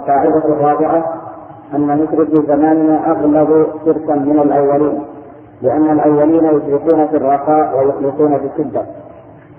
[0.00, 1.04] القاعدة الرابعة
[1.74, 5.02] أن مشركي زماننا أغلب شركا من الأولين
[5.62, 8.82] لأن الأولين يشركون في الرخاء ويخلصون في الشدة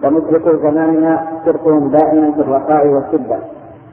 [0.04, 3.38] ومشركو زماننا شركهم دائما في الرخاء والشدة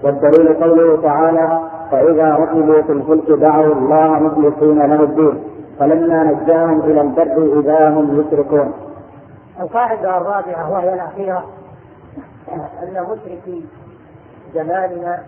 [0.05, 5.43] والدليل قوله تعالى فإذا ركبوا في الفلك دعوا الله مخلصين له الدين
[5.79, 8.73] فلما نجاهم إلى البر إذا هم يشركون.
[9.61, 11.45] القاعدة الرابعة وهي الأخيرة
[12.83, 13.65] أن مشركي
[14.55, 15.19] زماننا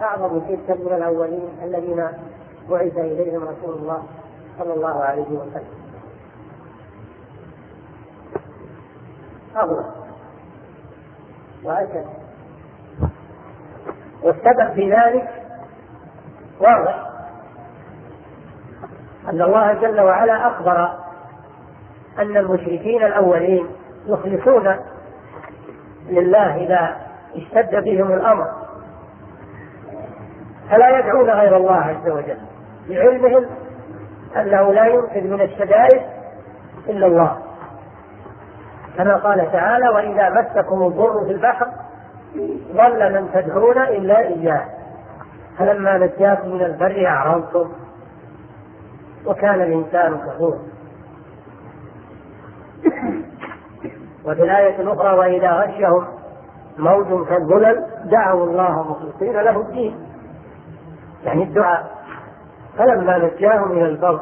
[0.00, 2.08] أعظم شركا من الأولين الذين
[2.70, 4.02] بعث إليهم رسول الله
[4.58, 5.82] صلى الله عليه وسلم.
[9.56, 9.90] أظلم
[11.64, 12.06] وأشد
[14.22, 15.28] والسبب في ذلك
[16.60, 17.08] واضح.
[19.28, 20.98] أن الله جل وعلا أخبر
[22.18, 23.66] أن المشركين الأولين
[24.06, 24.76] يخلصون
[26.08, 26.96] لله إذا
[27.36, 28.61] اشتد بهم الأمر.
[30.70, 32.38] فلا يدعون غير الله عز وجل
[32.88, 33.46] لعلمهم
[34.36, 36.02] أنه لا ينقذ من الشدائد
[36.88, 37.38] إلا الله.
[38.96, 41.66] كما قال تعالى وإذا مسكم الضر في البحر
[42.72, 44.64] ضل من تدعون إلا إياه.
[45.58, 47.72] فلما نجاكم من البر أعرضتم
[49.26, 50.58] وكان الإنسان كفورا
[54.24, 56.06] وفي الآية الأخرى وإذا غشهم
[56.78, 60.11] موج كالظلل دعوا الله مخلصين له الدين.
[61.24, 62.02] يعني الدعاء.
[62.78, 64.20] فلما نجاهم إلى البر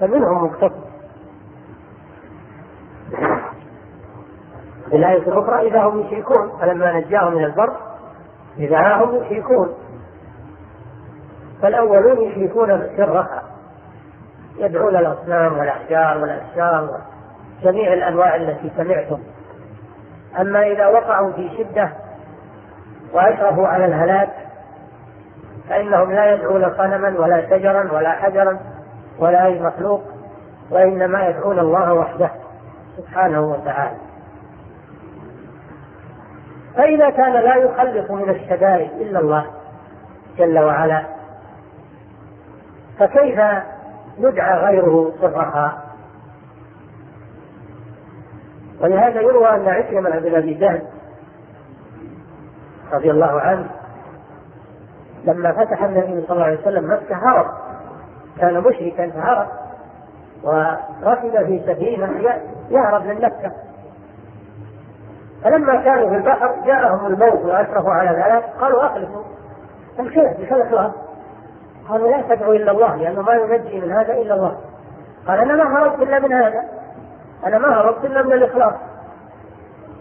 [0.00, 0.84] فمنهم مقتصد
[4.90, 7.76] في الآية الأخرى إذا هم يشركون فلما نجاهم من البر
[8.58, 9.74] إذا هم يشركون
[11.62, 13.44] فالأولون يشركون الرخاء
[14.58, 17.00] يدعون الأصنام والأحجار والأشجار
[17.62, 19.18] وجميع الأنواع التي سمعتم.
[20.40, 21.92] أما إذا وقعوا في شدة
[23.12, 24.43] وأشرفوا على الهلاك
[25.68, 28.58] فإنهم لا يدعون صنما ولا شجرا ولا حجرا
[29.18, 30.02] ولا أي مخلوق
[30.70, 32.30] وإنما يدعون الله وحده
[32.96, 33.96] سبحانه وتعالى.
[36.76, 39.46] فإذا كان لا يخلص من الشدائد إلا الله
[40.38, 41.02] جل وعلا
[42.98, 43.40] فكيف
[44.18, 45.84] يدعى غيره في الرخاء
[48.80, 50.82] ولهذا يروى أن عكرمة بن أبي جهل
[52.92, 53.70] رضي الله عنه
[55.26, 57.46] لما فتح النبي صلى الله عليه وسلم مكة هرب.
[58.40, 59.46] كان مشركا فهرب.
[60.42, 62.06] وركب في سفينة
[62.70, 63.52] يهرب من مكة.
[65.44, 69.22] فلما كانوا في البحر جاءهم الموت وأشرفوا على ذلك قالوا أخلفوا.
[69.98, 70.92] الخير بخلق
[71.88, 74.56] قالوا لا تدعوا إلا الله لأنه ما ينجي من هذا إلا الله.
[75.26, 76.64] قال أنا ما هربت إلا من هذا.
[77.46, 78.74] أنا ما هربت إلا من الإخلاص.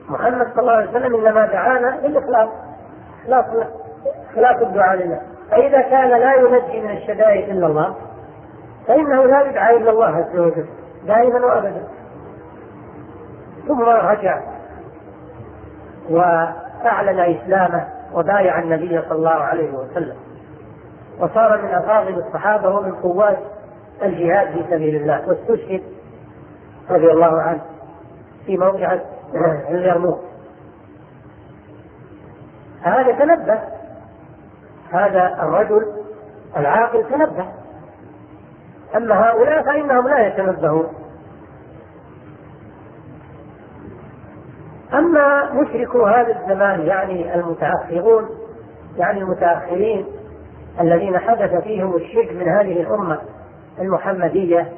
[0.10, 2.50] محمد صلى الله عليه وسلم إنما دعانا للإخلاص.
[3.30, 3.46] اخلاص
[4.32, 5.22] اخلاص الدعاء لله.
[5.52, 7.96] فإذا كان لا ينجي من الشدائد إلا الله
[8.88, 10.66] فإنه لا يدعى إلا الله عز وجل
[11.08, 11.84] دائما وابدا.
[13.68, 14.42] ثم رجع
[16.10, 20.16] وأعلن إسلامه وبايع النبي صلى الله عليه وسلم.
[21.20, 23.38] وصار من أفاضل الصحابة ومن قوات
[24.04, 25.30] الجهاد في سبيل الله.
[25.30, 25.82] واستشهد
[26.90, 27.62] رضي الله عنه
[28.46, 28.98] في موقع
[29.70, 30.20] اليرموك
[32.82, 33.60] هذا تنبه
[34.94, 35.86] هذا الرجل
[36.58, 37.48] العاقل تنبه.
[38.96, 40.94] أما هؤلاء فإنهم لا يتنبهون.
[44.94, 48.30] أما مشركو هذا الزمان يعني المتأخرون
[48.98, 50.06] يعني المتأخرين
[50.80, 53.22] الذين حدث فيهم الشرك من هذه الأمة
[53.80, 54.72] المحمدية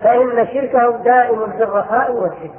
[0.00, 2.54] فإن شركهم دائم في الرخاء والشرك.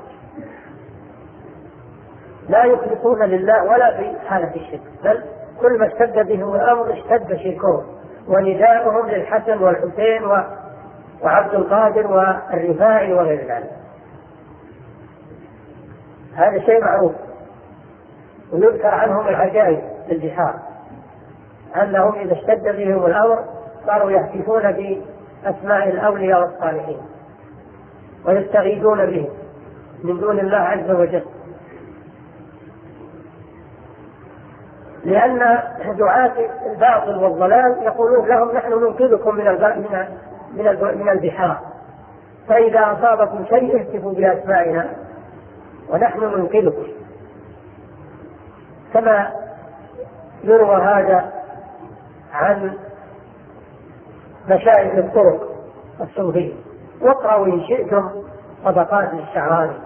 [2.50, 5.24] لا يخلصون لله ولا في حالة الشرك بل
[5.62, 7.86] كل ما اشتد بهم الأمر اشتد شركهم
[8.28, 10.24] ونداؤهم للحسن والحسين
[11.24, 13.72] وعبد القادر والرفاعي وغير ذلك.
[16.36, 17.14] هذا شيء معروف.
[18.54, 20.56] ويذكر عنهم العجائب في البحار.
[21.76, 23.44] أنهم إذا اشتد بهم الأمر
[23.88, 26.98] صاروا يهتفون بأسماء الأولياء والصالحين.
[28.26, 29.30] ويستغيثون بهم
[30.04, 31.24] من دون الله عز وجل.
[35.06, 35.60] لأن
[35.98, 36.34] دعاة
[36.66, 40.08] الباطل والضلال يقولون لهم نحن ننقذكم من من
[40.54, 41.60] من من البحار.
[42.48, 44.90] فإذا أصابكم شيء اهتفوا بأسمائنا
[45.90, 46.88] ونحن ننقذكم.
[48.94, 49.32] كما
[50.44, 51.32] يروى هذا
[52.34, 52.74] عن
[54.50, 55.48] مشايخ الطرق
[56.02, 56.54] الصوفية
[57.02, 58.10] واقرأوا إن شئتم
[58.66, 59.78] طبقات للشعراني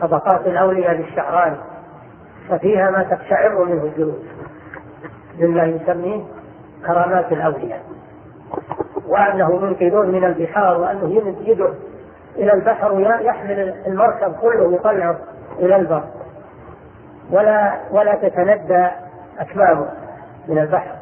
[0.00, 1.56] طبقات الأولياء للشعراني.
[2.50, 4.26] ففيها ما تقشعر منه الجلود
[5.38, 6.22] مما يسميه
[6.86, 7.82] كرامات الأولياء.
[9.06, 11.74] وأنه منقذون من البحار وأنه يده
[12.36, 15.18] إلى البحر ويحمل المركب كله ويطلعه
[15.58, 16.04] إلى البر.
[17.30, 18.88] ولا ولا تتندى
[19.38, 19.86] أكمامه
[20.48, 20.96] من البحر.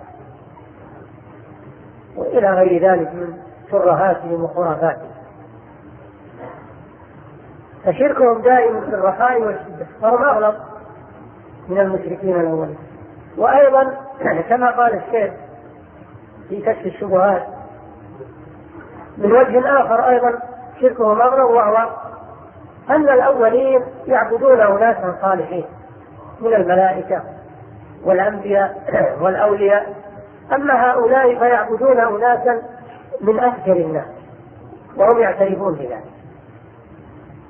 [2.17, 3.39] وإلى غير ذلك من
[3.71, 5.11] ترهاتهم وخرافاتهم
[7.85, 10.55] فشركهم دائم في الرخاء والشدة فهم أغلب.
[11.69, 12.79] من المشركين الأولين.
[13.39, 13.97] وأيضا
[14.49, 15.33] كما قال الشيخ
[16.49, 17.43] في كشف الشبهات
[19.19, 20.39] من وجه آخر أيضا
[20.81, 21.89] شركهم أغلب وهو
[22.91, 25.65] أن الأولين يعبدون أناسا صالحين
[26.41, 27.23] من الملائكة
[28.05, 28.83] والأنبياء
[29.23, 29.95] والأولياء.
[30.53, 32.63] أما هؤلاء فيعبدون أناسا
[33.21, 34.07] من أفجر الناس
[34.97, 36.05] وهم يعترفون بذلك.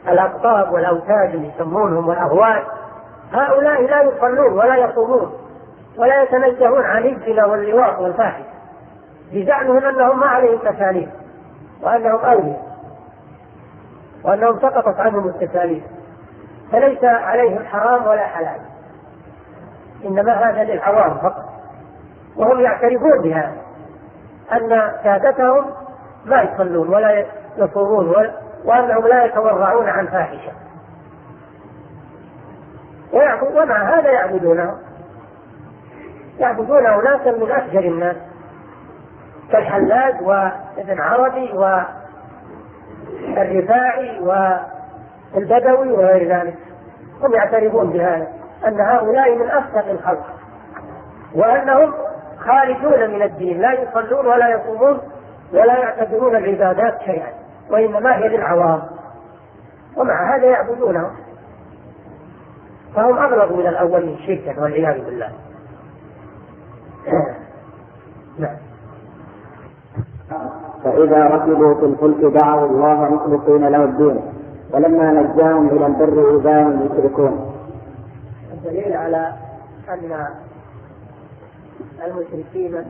[0.08, 2.62] الأقطاب والأوتاد اللي يسمونهم والأهوال
[3.32, 5.32] هؤلاء لا يصلون ولا يصومون
[5.98, 8.44] ولا يتنزهون عن الزنا واللواط والفاحشة.
[9.32, 11.08] بزعمهم أنهم ما عليهم تكاليف
[11.82, 12.66] وأنهم أولياء
[14.24, 15.84] وأنهم سقطت عنهم التكاليف
[16.72, 18.60] فليس عليهم حرام ولا حلال.
[20.04, 21.44] إنما هذا للعوام فقط.
[22.36, 23.56] وهم يعترفون بهذا
[24.52, 25.70] أن سادتهم
[26.24, 27.26] ما يصلون ولا
[27.56, 28.14] يصومون
[28.64, 30.08] وأنهم لا يتورعون عن
[33.16, 34.74] فاحشة ومع هذا يعبدونه.
[36.38, 38.16] يعبدون أناسا من أفجر الناس.
[39.52, 41.52] كالحلاج وابن عربي
[43.36, 46.56] والرفاعي والبدوي وغير ذلك.
[47.22, 48.26] هم يعترفون بهذا
[48.66, 50.26] أن هؤلاء من أفسق الخلق
[51.34, 51.94] وأنهم
[52.38, 55.00] خارجون من الدين لا يصلون ولا يصومون
[55.52, 57.28] ولا يعتبرون العبادات شيئا
[57.70, 58.82] وإنما هي للعوام.
[59.96, 61.25] ومع هذا يعبدونهم
[62.94, 65.32] فهم أغلب من الأولين شركا والعياذ بالله
[68.38, 68.56] نعم
[70.84, 74.20] فإذا ركبوا في الفلك دعوا الله مخلصين له الدين
[74.72, 77.52] ولما نجاهم إلى البر إذا هم يشركون.
[78.52, 79.32] الدليل على
[79.88, 80.26] أن
[82.04, 82.84] المشركين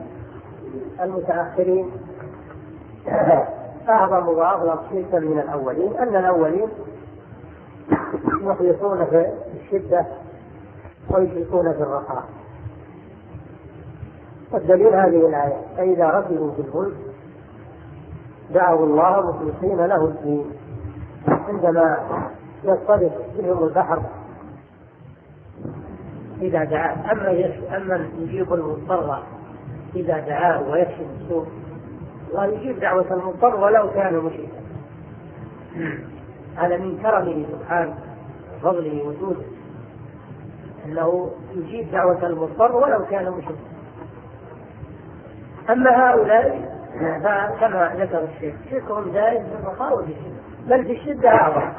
[1.01, 1.91] المتأخرين
[3.89, 6.67] أعظم وأغلب شركا من الأولين أن الأولين
[8.41, 9.25] يخلصون في
[9.67, 10.05] الشدة
[11.09, 12.23] ويشركون في الرخاء.
[14.51, 16.93] والدليل هذه الآية فإذا ركبوا في الفلك
[18.53, 20.45] دعوا الله مخلصين له الدين.
[21.27, 21.97] عندما
[22.63, 24.01] يصطدم بهم البحر
[26.41, 29.23] إذا دعاه أما أما يجيب المضطر
[29.95, 31.47] إذا دعاه ويكشف السوء
[32.33, 34.61] ويجيب دعوة المضطر ولو كان مشركا.
[36.55, 37.95] هذا من كرمه سبحانه
[38.55, 39.56] وفضله وجوده.
[40.87, 43.55] أنه يجيب دعوة المضطر ولو كان مشركا.
[45.69, 46.77] أما هؤلاء
[47.23, 50.05] فكما ذكر الشيخ شركهم دائم في الرخاء
[50.67, 51.71] بل في الشدة أعظم.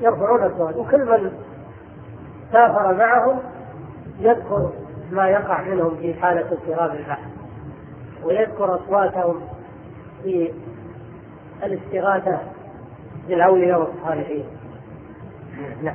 [0.00, 1.32] يرفعون الصوت وكل من
[2.52, 3.38] سافر معهم
[4.20, 4.72] يذكر
[5.12, 7.28] ما يقع منهم في حالة اضطراب البحر
[8.24, 9.40] ويذكر أصواتهم
[10.22, 10.52] في
[11.62, 12.38] الاستغاثة
[13.28, 14.44] بالأولياء والصالحين
[15.82, 15.94] نعم.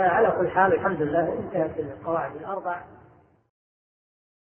[0.00, 2.76] على كل حال الحمد لله انتهت القواعد الأربع.